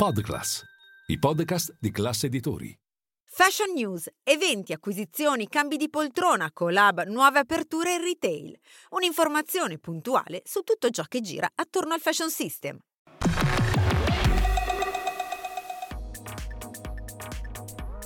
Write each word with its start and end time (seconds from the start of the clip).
Podclass, 0.00 0.64
i 1.08 1.18
podcast 1.18 1.76
di 1.78 1.90
classe 1.90 2.24
editori. 2.24 2.74
Fashion 3.22 3.74
News, 3.74 4.08
eventi, 4.22 4.72
acquisizioni, 4.72 5.46
cambi 5.46 5.76
di 5.76 5.90
poltrona, 5.90 6.50
collab, 6.54 7.04
nuove 7.04 7.40
aperture 7.40 7.96
in 7.96 8.00
retail. 8.00 8.58
Un'informazione 8.92 9.76
puntuale 9.76 10.40
su 10.46 10.62
tutto 10.62 10.88
ciò 10.88 11.02
che 11.02 11.20
gira 11.20 11.50
attorno 11.54 11.92
al 11.92 12.00
fashion 12.00 12.30
system. 12.30 12.78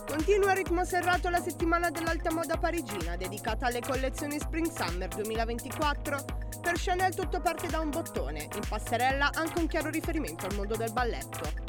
Continua 0.05 0.51
a 0.51 0.55
ritmo 0.55 0.85
serrato 0.85 1.29
la 1.29 1.41
settimana 1.41 1.91
dell'alta 1.91 2.33
moda 2.33 2.57
parigina, 2.57 3.15
dedicata 3.15 3.67
alle 3.67 3.81
collezioni 3.81 4.41
Spring 4.41 4.67
Summer 4.69 5.07
2024. 5.15 6.25
Per 6.61 6.75
Chanel 6.77 7.15
tutto 7.15 7.41
parte 7.41 7.69
da 7.69 7.79
un 7.79 7.91
bottone, 7.91 8.49
in 8.53 8.63
passerella 8.69 9.31
anche 9.33 9.61
un 9.61 9.69
chiaro 9.69 9.91
riferimento 9.91 10.47
al 10.47 10.57
mondo 10.57 10.75
del 10.75 10.93
balletto. 10.93 11.64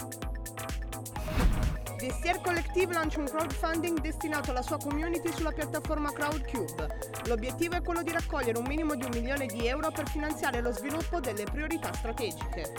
Vestiaire 2.06 2.40
Collective 2.40 2.94
lancia 2.94 3.20
un 3.20 3.26
crowdfunding 3.26 4.00
destinato 4.00 4.52
alla 4.52 4.62
sua 4.62 4.78
community 4.78 5.34
sulla 5.34 5.52
piattaforma 5.52 6.14
Crowdcube. 6.14 7.00
L'obiettivo 7.26 7.78
è 7.78 7.82
quello 7.82 8.04
di 8.04 8.12
raccogliere 8.12 8.60
un 8.60 8.66
minimo 8.68 8.94
di 8.94 9.06
un 9.06 9.10
milione 9.12 9.48
di 9.48 9.66
euro 9.66 9.90
per 9.90 10.08
finanziare 10.08 10.62
lo 10.62 10.72
sviluppo 10.72 11.20
delle 11.20 11.46
priorità 11.46 11.92
strategiche. 11.94 12.74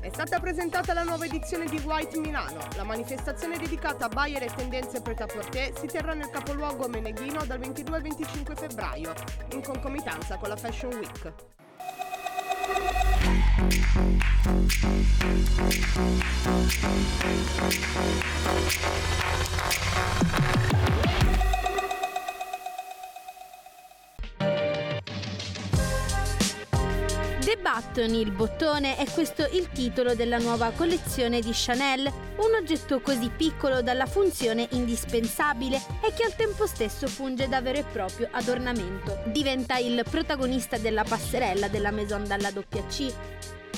È 0.00 0.08
stata 0.08 0.40
presentata 0.40 0.94
la 0.94 1.02
nuova 1.02 1.26
edizione 1.26 1.66
di 1.66 1.76
White 1.84 2.18
Milano. 2.18 2.66
La 2.74 2.84
manifestazione 2.84 3.58
dedicata 3.58 4.06
a 4.06 4.08
buyer 4.08 4.42
e 4.42 4.50
tendenze 4.56 5.02
pret-à-porter 5.02 5.78
si 5.78 5.88
terrà 5.88 6.14
nel 6.14 6.30
capoluogo 6.30 6.88
Meneghino 6.88 7.44
dal 7.44 7.58
22 7.58 7.96
al 7.96 8.02
25 8.02 8.54
febbraio, 8.54 9.12
in 9.52 9.62
concomitanza 9.62 10.38
con 10.38 10.48
la 10.48 10.56
Fashion 10.56 10.94
Week. 10.94 11.32
Musik 12.70 13.50
The 27.50 27.56
Button, 27.56 28.14
il 28.14 28.30
bottone, 28.30 28.96
è 28.96 29.10
questo 29.10 29.44
il 29.50 29.70
titolo 29.72 30.14
della 30.14 30.38
nuova 30.38 30.70
collezione 30.70 31.40
di 31.40 31.50
Chanel, 31.52 32.06
un 32.06 32.54
oggetto 32.56 33.00
così 33.00 33.28
piccolo 33.36 33.82
dalla 33.82 34.06
funzione 34.06 34.68
indispensabile 34.70 35.82
e 36.00 36.12
che 36.14 36.22
al 36.22 36.36
tempo 36.36 36.68
stesso 36.68 37.08
funge 37.08 37.48
da 37.48 37.60
vero 37.60 37.78
e 37.78 37.84
proprio 37.90 38.28
adornamento. 38.30 39.18
Diventa 39.32 39.78
il 39.78 40.04
protagonista 40.08 40.78
della 40.78 41.02
passerella 41.02 41.66
della 41.66 41.90
Maison 41.90 42.24
dalla 42.24 42.52
WC. 42.54 43.12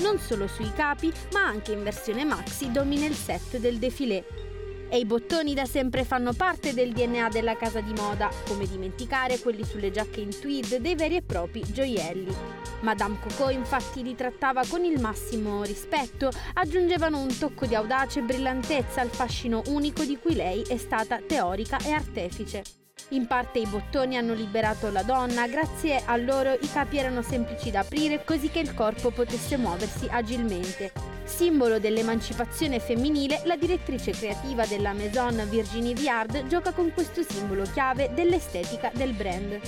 Non 0.01 0.19
solo 0.19 0.45
sui 0.45 0.71
capi, 0.75 1.11
ma 1.31 1.43
anche 1.43 1.71
in 1.71 1.81
versione 1.81 2.25
maxi 2.25 2.71
domina 2.71 3.07
il 3.07 3.15
set 3.15 3.57
del 3.57 3.79
défilé. 3.79 4.52
E 4.89 4.99
i 4.99 5.05
bottoni 5.05 5.53
da 5.53 5.65
sempre 5.65 6.03
fanno 6.03 6.33
parte 6.33 6.73
del 6.73 6.91
DNA 6.93 7.29
della 7.29 7.55
casa 7.57 7.81
di 7.81 7.93
moda, 7.93 8.29
come 8.47 8.67
dimenticare 8.67 9.39
quelli 9.39 9.63
sulle 9.63 9.91
giacche 9.91 10.21
in 10.21 10.29
tweed 10.29 10.77
dei 10.77 10.95
veri 10.95 11.15
e 11.15 11.21
propri 11.23 11.63
gioielli. 11.65 12.35
Madame 12.81 13.17
Coco 13.19 13.49
infatti 13.49 14.03
li 14.03 14.13
trattava 14.13 14.63
con 14.67 14.83
il 14.83 14.99
massimo 14.99 15.63
rispetto, 15.63 16.29
aggiungevano 16.53 17.19
un 17.19 17.37
tocco 17.37 17.65
di 17.65 17.75
audace 17.75 18.21
brillantezza 18.21 19.01
al 19.01 19.09
fascino 19.09 19.63
unico 19.67 20.03
di 20.03 20.17
cui 20.17 20.35
lei 20.35 20.61
è 20.61 20.77
stata 20.77 21.19
teorica 21.25 21.77
e 21.77 21.91
artefice. 21.91 22.63
In 23.09 23.27
parte 23.27 23.59
i 23.59 23.67
bottoni 23.67 24.17
hanno 24.17 24.33
liberato 24.33 24.89
la 24.91 25.03
donna, 25.03 25.47
grazie 25.47 26.03
a 26.05 26.15
loro 26.17 26.53
i 26.53 26.69
capi 26.71 26.97
erano 26.97 27.21
semplici 27.21 27.71
da 27.71 27.79
aprire 27.79 28.23
così 28.23 28.49
che 28.49 28.59
il 28.59 28.73
corpo 28.73 29.11
potesse 29.11 29.57
muoversi 29.57 30.07
agilmente. 30.09 31.12
Simbolo 31.35 31.79
dell'emancipazione 31.79 32.79
femminile, 32.79 33.41
la 33.45 33.55
direttrice 33.55 34.11
creativa 34.11 34.67
della 34.67 34.93
Maison 34.93 35.47
Virginie 35.49 35.95
Viard 35.95 36.45
gioca 36.45 36.73
con 36.73 36.91
questo 36.93 37.23
simbolo 37.27 37.63
chiave 37.63 38.11
dell'estetica 38.13 38.91
del 38.93 39.13
brand. 39.13 39.59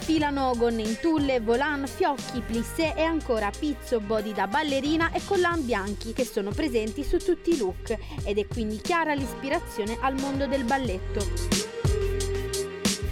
Sfilano 0.00 0.54
gonne 0.56 0.82
in 0.82 0.96
tulle, 0.98 1.40
volant, 1.40 1.86
fiocchi, 1.86 2.40
plissé 2.40 2.94
e 2.96 3.02
ancora 3.02 3.50
pizzo, 3.56 4.00
body 4.00 4.32
da 4.32 4.46
ballerina 4.46 5.12
e 5.12 5.20
collan 5.26 5.62
bianchi 5.64 6.14
che 6.14 6.24
sono 6.24 6.52
presenti 6.52 7.04
su 7.04 7.18
tutti 7.18 7.50
i 7.50 7.58
look 7.58 7.94
ed 8.24 8.38
è 8.38 8.46
quindi 8.46 8.80
chiara 8.80 9.12
l'ispirazione 9.12 9.98
al 10.00 10.18
mondo 10.18 10.46
del 10.46 10.64
balletto. 10.64 11.77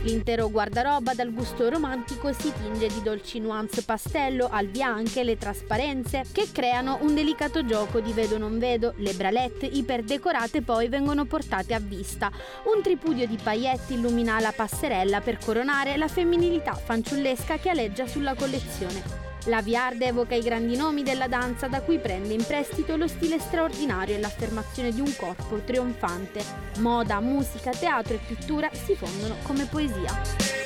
L'intero 0.06 0.49
guardaroba 0.49 1.15
dal 1.15 1.33
gusto 1.33 1.69
romantico 1.69 2.33
si 2.33 2.53
tinge 2.53 2.87
di 2.87 3.03
dolci 3.03 3.41
nuance 3.41 3.83
pastello, 3.83 4.49
al 4.49 4.69
bianche, 4.69 5.25
le 5.25 5.37
trasparenze, 5.37 6.22
che 6.31 6.47
creano 6.53 6.99
un 7.00 7.12
delicato 7.12 7.65
gioco 7.65 7.99
di 7.99 8.12
vedo 8.12 8.39
non 8.39 8.56
vedo. 8.61 8.93
Le 8.99 9.15
bralette 9.15 9.67
iperdecorate 9.67 10.62
poi 10.62 10.87
vengono 10.87 11.25
portate 11.25 11.75
a 11.75 11.81
vista. 11.81 12.31
Un 12.72 12.83
tripudio 12.83 13.27
di 13.27 13.37
pailletti 13.43 13.94
illumina 13.94 14.39
la 14.39 14.53
passerella 14.55 15.21
per 15.21 15.39
coronare 15.44 15.97
la 15.97 16.06
femminilità 16.06 16.75
fanciullesca 16.75 17.56
che 17.56 17.71
aleggia 17.71 18.06
sulla 18.06 18.37
collezione. 18.37 19.25
La 19.46 19.62
Viard 19.62 20.02
evoca 20.02 20.34
i 20.34 20.42
grandi 20.42 20.76
nomi 20.76 21.04
della 21.04 21.28
danza 21.28 21.68
da 21.68 21.80
cui 21.80 21.98
prende 21.98 22.34
in 22.34 22.44
prestito 22.44 22.96
lo 22.96 23.06
stile 23.06 23.38
straordinario 23.38 24.16
e 24.16 24.18
l'affermazione 24.18 24.90
di 24.90 25.00
un 25.00 25.14
corpo 25.16 25.60
trionfante. 25.64 26.42
Moda, 26.78 27.20
musica, 27.20 27.70
teatro 27.70 28.14
e 28.14 28.18
pittura 28.26 28.68
si 28.72 28.96
fondono 28.96 29.36
come 29.42 29.66
poesia. 29.66 30.64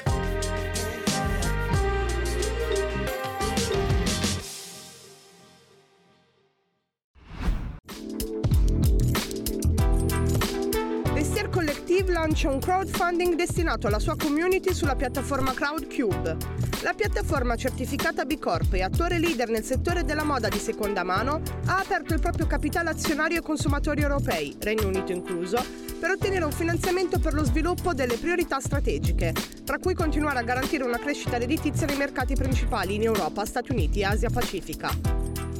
Collective 11.50 12.12
lancia 12.12 12.48
un 12.48 12.60
crowdfunding 12.60 13.34
destinato 13.34 13.88
alla 13.88 13.98
sua 13.98 14.14
community 14.16 14.72
sulla 14.72 14.94
piattaforma 14.94 15.52
Crowdcube. 15.52 16.59
La 16.82 16.94
piattaforma 16.94 17.56
certificata 17.56 18.24
B 18.24 18.38
Corp 18.38 18.72
e 18.72 18.80
attore 18.80 19.18
leader 19.18 19.50
nel 19.50 19.62
settore 19.62 20.02
della 20.02 20.24
moda 20.24 20.48
di 20.48 20.58
seconda 20.58 21.02
mano 21.04 21.42
ha 21.66 21.78
aperto 21.78 22.14
il 22.14 22.20
proprio 22.20 22.46
capitale 22.46 22.88
azionario 22.88 23.36
ai 23.36 23.42
consumatori 23.42 24.00
europei, 24.00 24.56
Regno 24.58 24.86
Unito 24.86 25.12
incluso, 25.12 25.62
per 26.00 26.12
ottenere 26.12 26.46
un 26.46 26.52
finanziamento 26.52 27.18
per 27.18 27.34
lo 27.34 27.44
sviluppo 27.44 27.92
delle 27.92 28.16
priorità 28.16 28.60
strategiche, 28.60 29.34
tra 29.62 29.78
cui 29.78 29.92
continuare 29.92 30.38
a 30.38 30.42
garantire 30.42 30.84
una 30.84 30.98
crescita 30.98 31.36
redditizia 31.36 31.86
nei 31.86 31.98
mercati 31.98 32.34
principali 32.34 32.94
in 32.94 33.02
Europa, 33.02 33.44
Stati 33.44 33.72
Uniti 33.72 34.00
e 34.00 34.04
Asia 34.04 34.30
Pacifica. 34.30 34.90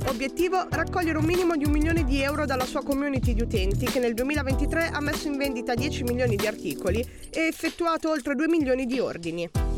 Obiettivo? 0.06 0.68
Raccogliere 0.70 1.18
un 1.18 1.26
minimo 1.26 1.54
di 1.54 1.66
un 1.66 1.72
milione 1.72 2.04
di 2.04 2.22
euro 2.22 2.46
dalla 2.46 2.64
sua 2.64 2.82
community 2.82 3.34
di 3.34 3.42
utenti 3.42 3.84
che 3.84 3.98
nel 3.98 4.14
2023 4.14 4.88
ha 4.88 5.00
messo 5.00 5.28
in 5.28 5.36
vendita 5.36 5.74
10 5.74 6.02
milioni 6.04 6.36
di 6.36 6.46
articoli 6.46 7.06
e 7.28 7.40
effettuato 7.40 8.08
oltre 8.08 8.34
2 8.34 8.48
milioni 8.48 8.86
di 8.86 8.98
ordini. 8.98 9.69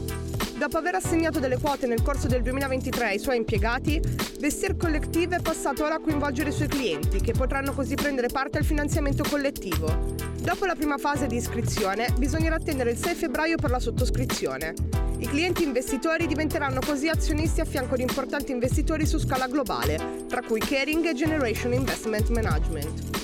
Dopo 0.63 0.79
aver 0.79 0.95
assegnato 0.95 1.41
delle 1.41 1.59
quote 1.59 1.89
nel 1.89 2.03
corso 2.03 2.29
del 2.29 2.41
2023 2.41 3.07
ai 3.07 3.19
suoi 3.19 3.37
impiegati, 3.37 4.01
Vestier 4.39 4.77
Collective 4.77 5.39
è 5.39 5.41
passato 5.41 5.85
ora 5.85 5.97
a 5.97 5.99
coinvolgere 5.99 6.51
i 6.51 6.53
suoi 6.53 6.69
clienti, 6.69 7.21
che 7.21 7.33
potranno 7.33 7.73
così 7.73 7.97
prendere 7.97 8.29
parte 8.29 8.59
al 8.59 8.65
finanziamento 8.65 9.25
collettivo. 9.29 10.15
Dopo 10.41 10.65
la 10.65 10.77
prima 10.77 10.99
fase 10.99 11.27
di 11.27 11.35
iscrizione, 11.35 12.15
bisognerà 12.17 12.55
attendere 12.55 12.93
il 12.93 12.97
6 12.97 13.15
febbraio 13.17 13.57
per 13.57 13.71
la 13.71 13.81
sottoscrizione. 13.81 14.75
I 15.19 15.27
clienti 15.27 15.65
investitori 15.65 16.29
diventeranno 16.29 16.79
così 16.79 17.09
azionisti 17.09 17.61
a 17.61 17.65
fianco 17.65 17.97
di 17.97 18.03
importanti 18.03 18.53
investitori 18.53 19.05
su 19.05 19.19
scala 19.19 19.49
globale, 19.49 20.27
tra 20.29 20.43
cui 20.43 20.61
Caring 20.61 21.05
e 21.07 21.15
Generation 21.15 21.73
Investment 21.73 22.29
Management. 22.29 23.22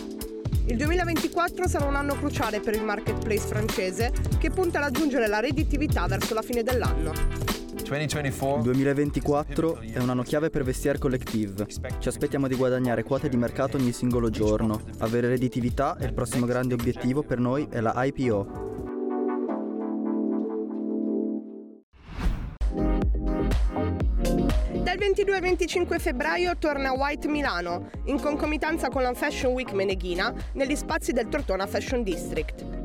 Il 0.68 0.76
2024 0.76 1.66
sarà 1.66 1.86
un 1.86 1.96
anno 1.96 2.14
cruciale 2.14 2.60
per 2.60 2.74
il 2.74 2.84
marketplace 2.84 3.46
francese 3.46 4.12
che 4.38 4.50
punta 4.50 4.78
ad 4.78 4.84
aggiungere 4.84 5.26
la 5.26 5.40
redditività 5.40 6.06
verso 6.06 6.34
la 6.34 6.42
fine 6.42 6.62
dell'anno. 6.62 7.12
Il 7.74 8.62
2024 8.62 9.80
è 9.80 9.98
un 9.98 10.10
anno 10.10 10.22
chiave 10.22 10.50
per 10.50 10.64
Vestiaire 10.64 10.98
Collective. 10.98 11.66
Ci 11.98 12.08
aspettiamo 12.08 12.48
di 12.48 12.54
guadagnare 12.54 13.02
quote 13.02 13.30
di 13.30 13.38
mercato 13.38 13.78
ogni 13.78 13.92
singolo 13.92 14.28
giorno. 14.28 14.82
Avere 14.98 15.28
redditività 15.28 15.96
è 15.96 16.04
il 16.04 16.12
prossimo 16.12 16.44
grande 16.44 16.74
obiettivo 16.74 17.22
per 17.22 17.38
noi 17.38 17.66
è 17.70 17.80
la 17.80 17.94
IPO. 18.04 18.67
Dal 24.88 24.96
22 24.96 25.34
al 25.34 25.42
25 25.42 25.98
febbraio 25.98 26.56
torna 26.56 26.92
White 26.92 27.28
Milano, 27.28 27.90
in 28.06 28.18
concomitanza 28.18 28.88
con 28.88 29.02
la 29.02 29.12
Fashion 29.12 29.52
Week 29.52 29.70
Meneghina, 29.72 30.32
negli 30.54 30.74
spazi 30.74 31.12
del 31.12 31.28
Tortona 31.28 31.66
Fashion 31.66 32.02
District. 32.02 32.77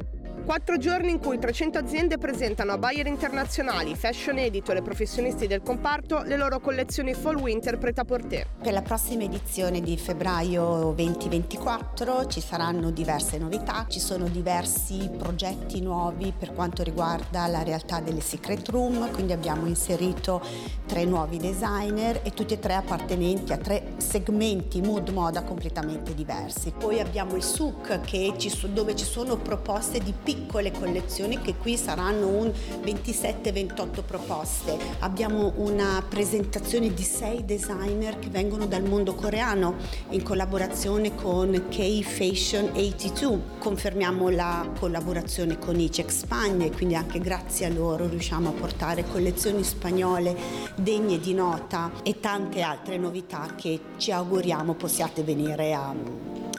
Quattro 0.45 0.77
giorni 0.77 1.09
in 1.09 1.19
cui 1.19 1.39
300 1.39 1.77
aziende 1.77 2.17
presentano 2.17 2.73
a 2.73 2.77
buyer 2.77 3.07
internazionali, 3.07 3.95
fashion 3.95 4.37
editor 4.37 4.75
e 4.75 4.81
professionisti 4.81 5.47
del 5.47 5.61
comparto 5.61 6.21
le 6.23 6.35
loro 6.35 6.59
collezioni 6.59 7.13
fall-winter 7.13 7.77
pret-à-porter. 7.77 8.47
Per 8.61 8.73
la 8.73 8.81
prossima 8.81 9.23
edizione 9.23 9.79
di 9.79 9.97
febbraio 9.97 10.91
2024 10.95 12.27
ci 12.27 12.41
saranno 12.41 12.91
diverse 12.91 13.37
novità, 13.37 13.85
ci 13.87 14.01
sono 14.01 14.27
diversi 14.27 15.09
progetti 15.17 15.79
nuovi 15.79 16.33
per 16.37 16.51
quanto 16.53 16.83
riguarda 16.83 17.47
la 17.47 17.63
realtà 17.63 18.01
delle 18.01 18.21
secret 18.21 18.67
room, 18.67 19.11
quindi 19.11 19.31
abbiamo 19.31 19.65
inserito 19.65 20.41
tre 20.85 21.05
nuovi 21.05 21.37
designer 21.37 22.19
e 22.21 22.31
tutti 22.31 22.53
e 22.53 22.59
tre 22.59 22.75
appartenenti 22.75 23.53
a 23.53 23.57
tre 23.57 23.93
segmenti 23.95 24.81
mood 24.81 25.07
moda 25.07 25.43
completamente 25.43 26.13
diversi. 26.13 26.73
Poi 26.77 26.99
abbiamo 26.99 27.37
il 27.37 27.43
souk 27.43 28.01
ci, 28.01 28.67
dove 28.67 28.93
ci 28.93 29.05
sono 29.05 29.37
proposte 29.37 29.99
di 29.99 30.13
piccole 30.33 30.71
collezioni 30.71 31.39
che 31.39 31.55
qui 31.55 31.77
saranno 31.77 32.27
un 32.27 32.51
27-28 32.83 34.03
proposte. 34.03 34.77
Abbiamo 34.99 35.53
una 35.57 36.03
presentazione 36.07 36.93
di 36.93 37.03
sei 37.03 37.45
designer 37.45 38.17
che 38.17 38.29
vengono 38.29 38.65
dal 38.65 38.83
mondo 38.83 39.13
coreano 39.13 39.75
in 40.09 40.23
collaborazione 40.23 41.13
con 41.15 41.67
K 41.69 42.01
Fashion 42.01 42.71
82. 42.73 43.41
Confermiamo 43.59 44.29
la 44.29 44.67
collaborazione 44.79 45.59
con 45.59 45.79
ICEC 45.79 46.11
Spagna 46.11 46.65
e 46.65 46.71
quindi 46.71 46.95
anche 46.95 47.19
grazie 47.19 47.67
a 47.67 47.69
loro 47.69 48.07
riusciamo 48.07 48.49
a 48.49 48.53
portare 48.53 49.05
collezioni 49.05 49.63
spagnole 49.63 50.35
degne 50.75 51.19
di 51.19 51.33
nota 51.33 51.91
e 52.03 52.19
tante 52.19 52.61
altre 52.61 52.97
novità 52.97 53.53
che 53.55 53.79
ci 53.97 54.11
auguriamo 54.11 54.73
possiate 54.73 55.23
venire 55.23 55.73
a, 55.73 55.93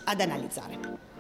ad 0.05 0.21
analizzare. 0.21 1.14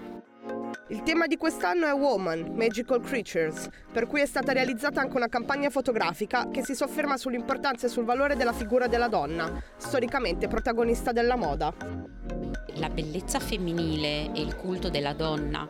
Il 0.88 1.02
tema 1.02 1.26
di 1.26 1.38
quest'anno 1.38 1.86
è 1.86 1.94
Woman, 1.94 2.52
Magical 2.54 3.00
Creatures, 3.00 3.70
per 3.90 4.06
cui 4.06 4.20
è 4.20 4.26
stata 4.26 4.52
realizzata 4.52 5.00
anche 5.00 5.16
una 5.16 5.28
campagna 5.28 5.70
fotografica 5.70 6.50
che 6.50 6.62
si 6.62 6.74
sofferma 6.74 7.16
sull'importanza 7.16 7.86
e 7.86 7.88
sul 7.88 8.04
valore 8.04 8.36
della 8.36 8.52
figura 8.52 8.86
della 8.86 9.08
donna, 9.08 9.50
storicamente 9.78 10.46
protagonista 10.46 11.10
della 11.10 11.36
moda. 11.36 11.72
La 12.74 12.90
bellezza 12.90 13.38
femminile 13.38 14.30
e 14.34 14.42
il 14.42 14.56
culto 14.56 14.90
della 14.90 15.14
donna 15.14 15.66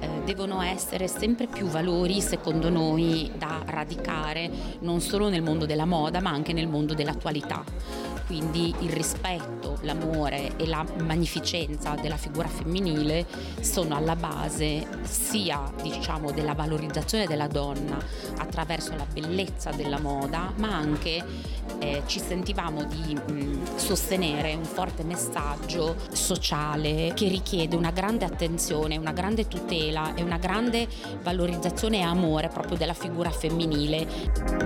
eh, 0.00 0.08
devono 0.24 0.60
essere 0.60 1.06
sempre 1.06 1.46
più 1.46 1.66
valori, 1.66 2.20
secondo 2.20 2.68
noi, 2.68 3.30
da 3.36 3.62
radicare 3.64 4.50
non 4.80 5.00
solo 5.00 5.28
nel 5.28 5.42
mondo 5.42 5.64
della 5.64 5.84
moda, 5.84 6.20
ma 6.20 6.30
anche 6.30 6.52
nel 6.52 6.66
mondo 6.66 6.92
dell'attualità 6.92 7.62
quindi 8.26 8.74
il 8.80 8.90
rispetto, 8.90 9.78
l'amore 9.82 10.56
e 10.56 10.66
la 10.66 10.84
magnificenza 11.02 11.94
della 11.94 12.16
figura 12.16 12.48
femminile 12.48 13.24
sono 13.60 13.96
alla 13.96 14.16
base 14.16 14.86
sia 15.02 15.72
diciamo, 15.80 16.32
della 16.32 16.54
valorizzazione 16.54 17.26
della 17.26 17.46
donna 17.46 17.96
attraverso 18.38 18.94
la 18.96 19.06
bellezza 19.10 19.70
della 19.70 20.00
moda, 20.00 20.52
ma 20.56 20.74
anche 20.74 21.24
eh, 21.78 22.02
ci 22.06 22.18
sentivamo 22.18 22.84
di 22.84 23.14
mh, 23.14 23.76
sostenere 23.76 24.54
un 24.54 24.64
forte 24.64 25.04
messaggio 25.04 25.96
sociale 26.10 27.12
che 27.14 27.28
richiede 27.28 27.76
una 27.76 27.90
grande 27.90 28.24
attenzione, 28.24 28.96
una 28.96 29.12
grande 29.12 29.46
tutela 29.46 30.14
e 30.14 30.22
una 30.22 30.38
grande 30.38 30.88
valorizzazione 31.22 31.98
e 31.98 32.02
amore 32.02 32.48
proprio 32.48 32.76
della 32.76 32.94
figura 32.94 33.30
femminile. 33.30 34.64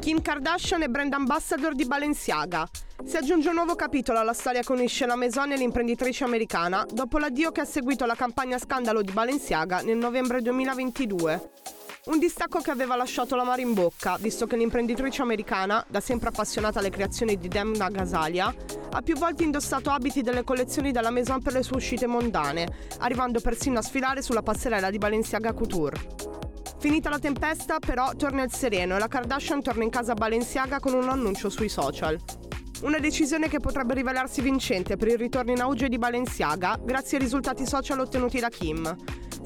Kim 0.00 0.22
Kardashian 0.22 0.82
è 0.82 0.88
brand 0.88 1.12
ambassador 1.12 1.74
di 1.74 1.84
Balenciaga. 1.84 2.68
Si 3.04 3.16
aggiunge 3.16 3.48
un 3.48 3.54
nuovo 3.54 3.74
capitolo 3.74 4.18
alla 4.18 4.32
storia 4.32 4.62
che 4.62 4.72
unisce 4.72 5.06
la 5.06 5.14
Maison 5.14 5.52
e 5.52 5.56
l'imprenditrice 5.56 6.24
americana 6.24 6.84
dopo 6.90 7.18
l'addio 7.18 7.52
che 7.52 7.60
ha 7.60 7.64
seguito 7.64 8.04
la 8.06 8.14
campagna 8.14 8.58
scandalo 8.58 9.02
di 9.02 9.12
Balenciaga 9.12 9.82
nel 9.82 9.98
novembre 9.98 10.42
2022. 10.42 11.50
Un 12.02 12.18
distacco 12.18 12.60
che 12.60 12.70
aveva 12.70 12.96
lasciato 12.96 13.36
la 13.36 13.44
mare 13.44 13.60
in 13.60 13.74
bocca, 13.74 14.16
visto 14.18 14.46
che 14.46 14.56
l'imprenditrice 14.56 15.20
americana, 15.20 15.84
da 15.86 16.00
sempre 16.00 16.30
appassionata 16.30 16.78
alle 16.78 16.88
creazioni 16.88 17.36
di 17.36 17.46
Demna 17.46 17.90
Gasalia, 17.90 18.54
ha 18.92 19.02
più 19.02 19.18
volte 19.18 19.44
indossato 19.44 19.90
abiti 19.90 20.22
delle 20.22 20.42
collezioni 20.42 20.92
della 20.92 21.10
Maison 21.10 21.42
per 21.42 21.52
le 21.52 21.62
sue 21.62 21.76
uscite 21.76 22.06
mondane, 22.06 22.66
arrivando 23.00 23.40
persino 23.40 23.80
a 23.80 23.82
sfilare 23.82 24.22
sulla 24.22 24.40
passerella 24.40 24.88
di 24.88 24.96
Balenciaga 24.96 25.52
Couture. 25.52 26.00
Finita 26.78 27.10
la 27.10 27.18
tempesta, 27.18 27.78
però, 27.78 28.14
torna 28.16 28.44
il 28.44 28.52
sereno 28.52 28.96
e 28.96 28.98
la 28.98 29.06
Kardashian 29.06 29.60
torna 29.60 29.84
in 29.84 29.90
casa 29.90 30.14
Balenciaga 30.14 30.80
con 30.80 30.94
un 30.94 31.06
annuncio 31.06 31.50
sui 31.50 31.68
social. 31.68 32.18
Una 32.80 32.98
decisione 32.98 33.46
che 33.50 33.60
potrebbe 33.60 33.92
rivelarsi 33.92 34.40
vincente 34.40 34.96
per 34.96 35.08
il 35.08 35.18
ritorno 35.18 35.52
in 35.52 35.60
auge 35.60 35.90
di 35.90 35.98
Balenciaga 35.98 36.80
grazie 36.82 37.18
ai 37.18 37.24
risultati 37.24 37.66
social 37.66 38.00
ottenuti 38.00 38.40
da 38.40 38.48
Kim. 38.48 38.96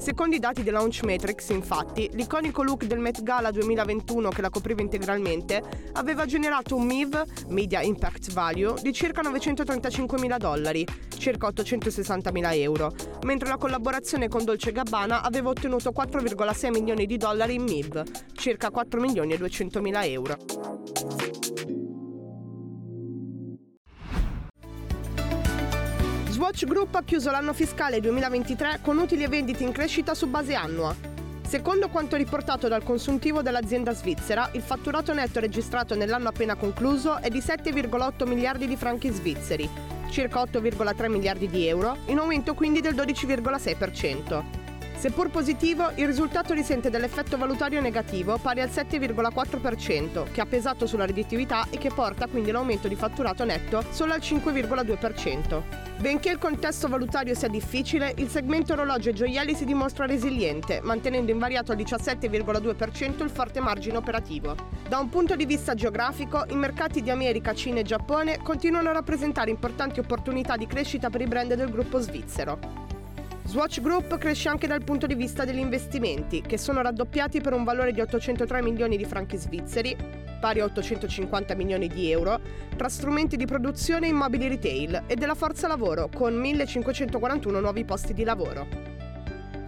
Secondo 0.05 0.35
i 0.35 0.39
dati 0.39 0.61
della 0.61 0.77
Launch 0.77 1.01
Matrix, 1.01 1.49
infatti, 1.49 2.07
l'iconico 2.13 2.61
look 2.61 2.85
del 2.85 2.99
Met 2.99 3.23
Gala 3.23 3.49
2021 3.49 4.29
che 4.29 4.41
la 4.41 4.51
copriva 4.51 4.83
integralmente 4.83 5.63
aveva 5.93 6.27
generato 6.27 6.75
un 6.75 6.85
MIV, 6.85 7.47
Media 7.47 7.81
Impact 7.81 8.31
Value, 8.31 8.75
di 8.83 8.93
circa 8.93 9.23
935 9.23 10.19
mila 10.19 10.37
dollari, 10.37 10.85
circa 11.17 11.47
860 11.47 12.31
mila 12.31 12.53
euro, 12.53 12.93
mentre 13.23 13.49
la 13.49 13.57
collaborazione 13.57 14.27
con 14.27 14.43
Dolce 14.43 14.71
Gabbana 14.71 15.23
aveva 15.23 15.49
ottenuto 15.49 15.89
4,6 15.89 16.69
milioni 16.69 17.07
di 17.07 17.17
dollari 17.17 17.55
in 17.55 17.63
MIV, 17.63 18.03
circa 18.33 18.69
4 18.69 19.01
milioni 19.01 19.33
e 19.33 19.37
200 19.39 19.81
mila 19.81 20.05
euro. 20.05 21.24
Swatch 26.45 26.65
Group 26.65 26.93
ha 26.93 27.01
chiuso 27.01 27.31
l'anno 27.31 27.53
fiscale 27.53 27.99
2023 27.99 28.81
con 28.83 28.99
utili 28.99 29.23
e 29.23 29.27
vendite 29.27 29.63
in 29.63 29.71
crescita 29.71 30.13
su 30.13 30.27
base 30.27 30.53
annua. 30.53 30.95
Secondo 31.41 31.89
quanto 31.89 32.17
riportato 32.17 32.67
dal 32.67 32.83
consuntivo 32.83 33.41
dell'azienda 33.41 33.95
svizzera, 33.95 34.51
il 34.53 34.61
fatturato 34.61 35.11
netto 35.11 35.39
registrato 35.39 35.95
nell'anno 35.95 36.27
appena 36.27 36.53
concluso 36.53 37.17
è 37.17 37.29
di 37.29 37.39
7,8 37.39 38.27
miliardi 38.27 38.67
di 38.67 38.75
franchi 38.75 39.09
svizzeri, 39.09 39.67
circa 40.11 40.43
8,3 40.43 41.09
miliardi 41.09 41.49
di 41.49 41.65
euro, 41.65 41.97
in 42.05 42.19
aumento 42.19 42.53
quindi 42.53 42.79
del 42.79 42.93
12,6%. 42.93 44.64
Seppur 44.97 45.29
positivo, 45.29 45.91
il 45.95 46.07
risultato 46.07 46.53
risente 46.53 46.89
dell'effetto 46.89 47.37
valutario 47.37 47.81
negativo 47.81 48.37
pari 48.37 48.61
al 48.61 48.69
7,4%, 48.69 50.31
che 50.31 50.41
ha 50.41 50.45
pesato 50.45 50.87
sulla 50.87 51.05
redditività 51.05 51.67
e 51.69 51.77
che 51.77 51.91
porta 51.93 52.27
quindi 52.27 52.49
l'aumento 52.49 52.87
di 52.87 52.95
fatturato 52.95 53.43
netto 53.43 53.83
solo 53.91 54.13
al 54.13 54.19
5,2%. 54.19 55.61
Benché 55.97 56.29
il 56.29 56.39
contesto 56.39 56.87
valutario 56.87 57.35
sia 57.35 57.49
difficile, 57.49 58.13
il 58.17 58.29
segmento 58.29 58.73
orologi 58.73 59.09
e 59.09 59.13
gioielli 59.13 59.53
si 59.53 59.65
dimostra 59.65 60.05
resiliente, 60.05 60.79
mantenendo 60.81 61.31
invariato 61.31 61.71
al 61.71 61.77
17,2% 61.77 63.23
il 63.23 63.29
forte 63.29 63.59
margine 63.59 63.97
operativo. 63.97 64.55
Da 64.87 64.97
un 64.97 65.09
punto 65.09 65.35
di 65.35 65.45
vista 65.45 65.75
geografico, 65.75 66.45
i 66.49 66.55
mercati 66.55 67.01
di 67.01 67.11
America, 67.11 67.53
Cina 67.53 67.79
e 67.79 67.83
Giappone 67.83 68.39
continuano 68.41 68.89
a 68.89 68.93
rappresentare 68.93 69.51
importanti 69.51 69.99
opportunità 69.99 70.57
di 70.57 70.67
crescita 70.67 71.09
per 71.09 71.21
i 71.21 71.27
brand 71.27 71.53
del 71.53 71.69
gruppo 71.69 71.99
svizzero. 71.99 72.84
Swatch 73.47 73.79
Group 73.79 74.17
cresce 74.17 74.49
anche 74.49 74.65
dal 74.65 74.83
punto 74.83 75.05
di 75.05 75.13
vista 75.13 75.45
degli 75.45 75.59
investimenti, 75.59 76.41
che 76.41 76.57
sono 76.57 76.81
raddoppiati 76.81 77.41
per 77.41 77.53
un 77.53 77.63
valore 77.63 77.91
di 77.91 78.01
803 78.01 78.63
milioni 78.63 78.97
di 78.97 79.05
franchi 79.05 79.37
svizzeri, 79.37 79.95
pari 80.39 80.61
a 80.61 80.65
850 80.65 81.53
milioni 81.53 81.87
di 81.87 82.09
euro, 82.09 82.39
tra 82.75 82.89
strumenti 82.89 83.37
di 83.37 83.45
produzione 83.45 84.07
e 84.07 84.09
immobili 84.09 84.47
retail 84.47 85.03
e 85.05 85.15
della 85.15 85.35
forza 85.35 85.67
lavoro, 85.67 86.09
con 86.11 86.33
1541 86.33 87.59
nuovi 87.59 87.85
posti 87.85 88.15
di 88.15 88.23
lavoro. 88.23 88.94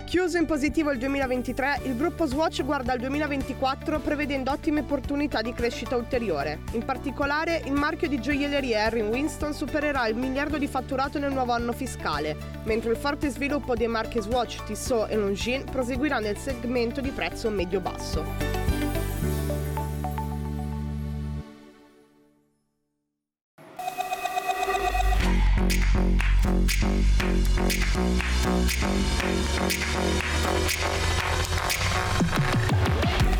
Chiuso 0.08 0.38
in 0.38 0.46
positivo 0.46 0.92
il 0.92 1.00
2023, 1.00 1.82
il 1.84 1.98
gruppo 1.98 2.26
Swatch 2.28 2.64
guarda 2.64 2.94
al 2.94 3.00
2024 3.00 4.00
prevedendo 4.00 4.52
ottime 4.52 4.80
opportunità 4.80 5.42
di 5.42 5.52
crescita 5.52 5.98
ulteriore. 5.98 6.60
In 6.72 6.86
particolare, 6.86 7.62
il 7.66 7.74
marchio 7.74 8.08
di 8.08 8.22
gioielleria 8.22 8.86
Harry 8.86 9.02
Winston 9.02 9.54
supererà 9.54 10.08
il 10.08 10.16
miliardo 10.16 10.58
di 10.58 10.68
fatturato 10.68 11.20
nel 11.20 11.34
nuovo 11.34 11.52
anno 11.52 11.74
fiscale, 11.74 12.38
mentre 12.64 12.92
il 12.92 12.98
forte 12.98 13.28
sviluppo 13.28 13.76
dei 13.76 13.88
marchi 13.88 14.22
Swatch, 14.22 14.64
Tissot 14.64 15.12
e 15.12 15.18
Longines 15.18 15.70
proseguirà 15.70 16.20
nel 16.20 16.38
segmento 16.38 17.02
di 17.02 17.10
prezzo 17.10 17.50
medio-basso. 17.50 18.67
Thank 25.94 26.22
you. 33.22 33.37